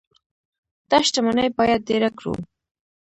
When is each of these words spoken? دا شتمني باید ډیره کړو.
دا 0.89 0.97
شتمني 1.07 1.47
باید 1.57 1.81
ډیره 1.89 2.09
کړو. 2.17 2.33